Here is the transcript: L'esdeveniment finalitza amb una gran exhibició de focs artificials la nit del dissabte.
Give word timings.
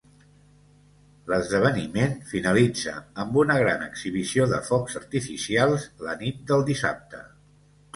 L'esdeveniment 1.33 2.15
finalitza 2.31 2.95
amb 3.25 3.39
una 3.45 3.61
gran 3.67 3.87
exhibició 3.91 4.51
de 4.57 4.63
focs 4.73 5.01
artificials 5.05 5.91
la 6.11 6.21
nit 6.27 6.47
del 6.53 6.71
dissabte. 6.75 7.27